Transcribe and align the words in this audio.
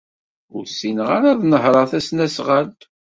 Ur 0.55 0.63
ssineɣ 0.67 1.09
ara 1.17 1.27
ad 1.31 1.41
nehṛeɣ 1.45 1.85
tasnasɣalt. 1.91 2.81